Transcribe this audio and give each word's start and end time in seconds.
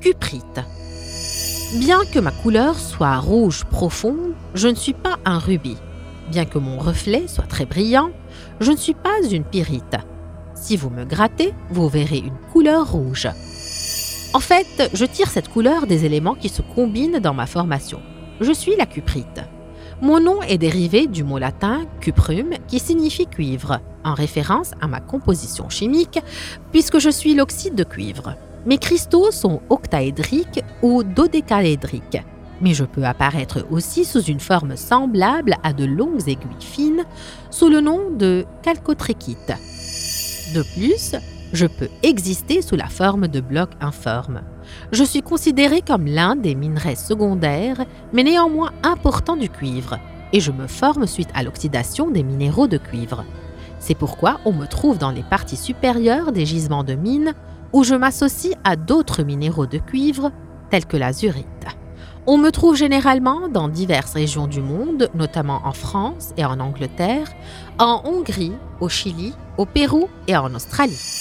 cuprite. 0.00 0.60
Bien 1.74 2.00
que 2.12 2.18
ma 2.18 2.32
couleur 2.32 2.78
soit 2.78 3.18
rouge 3.18 3.64
profonde, 3.64 4.34
je 4.54 4.68
ne 4.68 4.74
suis 4.74 4.94
pas 4.94 5.18
un 5.24 5.38
rubis. 5.38 5.76
Bien 6.30 6.44
que 6.44 6.58
mon 6.58 6.78
reflet 6.78 7.28
soit 7.28 7.46
très 7.46 7.66
brillant, 7.66 8.10
je 8.60 8.72
ne 8.72 8.76
suis 8.76 8.94
pas 8.94 9.22
une 9.30 9.44
pyrite. 9.44 9.96
Si 10.54 10.76
vous 10.76 10.90
me 10.90 11.04
grattez, 11.04 11.52
vous 11.70 11.88
verrez 11.88 12.18
une 12.18 12.36
couleur 12.52 12.90
rouge. 12.90 13.28
En 14.32 14.40
fait, 14.40 14.90
je 14.94 15.04
tire 15.04 15.28
cette 15.28 15.48
couleur 15.48 15.86
des 15.86 16.04
éléments 16.04 16.34
qui 16.34 16.48
se 16.48 16.62
combinent 16.62 17.18
dans 17.18 17.34
ma 17.34 17.46
formation. 17.46 18.00
Je 18.40 18.52
suis 18.52 18.76
la 18.76 18.86
cuprite. 18.86 19.42
Mon 20.02 20.18
nom 20.18 20.40
est 20.42 20.58
dérivé 20.58 21.06
du 21.06 21.24
mot 21.24 21.38
latin 21.38 21.84
cuprum 22.00 22.54
qui 22.68 22.78
signifie 22.78 23.26
cuivre, 23.26 23.80
en 24.02 24.14
référence 24.14 24.70
à 24.80 24.86
ma 24.86 25.00
composition 25.00 25.68
chimique, 25.68 26.20
puisque 26.72 26.98
je 26.98 27.10
suis 27.10 27.34
l'oxyde 27.34 27.74
de 27.74 27.84
cuivre. 27.84 28.34
Mes 28.66 28.76
cristaux 28.76 29.30
sont 29.30 29.62
octaédriques 29.70 30.62
ou 30.82 31.02
dodécaédriques, 31.02 32.22
mais 32.60 32.74
je 32.74 32.84
peux 32.84 33.04
apparaître 33.04 33.64
aussi 33.70 34.04
sous 34.04 34.20
une 34.20 34.40
forme 34.40 34.76
semblable 34.76 35.54
à 35.62 35.72
de 35.72 35.86
longues 35.86 36.28
aiguilles 36.28 36.60
fines 36.60 37.04
sous 37.50 37.70
le 37.70 37.80
nom 37.80 38.10
de 38.10 38.44
chalcotréquite. 38.62 39.54
De 40.54 40.62
plus, 40.74 41.16
je 41.54 41.66
peux 41.66 41.88
exister 42.02 42.60
sous 42.60 42.76
la 42.76 42.88
forme 42.88 43.28
de 43.28 43.40
blocs 43.40 43.72
informes. 43.80 44.42
Je 44.92 45.04
suis 45.04 45.22
considéré 45.22 45.80
comme 45.80 46.04
l'un 46.04 46.36
des 46.36 46.54
minerais 46.54 46.96
secondaires, 46.96 47.86
mais 48.12 48.24
néanmoins 48.24 48.72
importants 48.82 49.36
du 49.36 49.48
cuivre, 49.48 49.98
et 50.34 50.40
je 50.40 50.52
me 50.52 50.66
forme 50.66 51.06
suite 51.06 51.30
à 51.34 51.42
l'oxydation 51.42 52.10
des 52.10 52.22
minéraux 52.22 52.68
de 52.68 52.76
cuivre. 52.76 53.24
C'est 53.78 53.94
pourquoi 53.94 54.38
on 54.44 54.52
me 54.52 54.66
trouve 54.66 54.98
dans 54.98 55.10
les 55.10 55.22
parties 55.22 55.56
supérieures 55.56 56.30
des 56.30 56.44
gisements 56.44 56.84
de 56.84 56.94
mines 56.94 57.34
où 57.72 57.84
je 57.84 57.94
m'associe 57.94 58.54
à 58.64 58.76
d'autres 58.76 59.22
minéraux 59.22 59.66
de 59.66 59.78
cuivre, 59.78 60.32
tels 60.70 60.86
que 60.86 60.96
l'azurite. 60.96 61.46
On 62.26 62.38
me 62.38 62.50
trouve 62.50 62.76
généralement 62.76 63.48
dans 63.48 63.68
diverses 63.68 64.14
régions 64.14 64.46
du 64.46 64.60
monde, 64.60 65.10
notamment 65.14 65.62
en 65.64 65.72
France 65.72 66.32
et 66.36 66.44
en 66.44 66.60
Angleterre, 66.60 67.28
en 67.78 68.02
Hongrie, 68.04 68.52
au 68.80 68.88
Chili, 68.88 69.32
au 69.58 69.64
Pérou 69.64 70.08
et 70.28 70.36
en 70.36 70.54
Australie. 70.54 71.19